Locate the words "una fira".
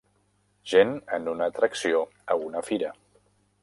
2.49-2.95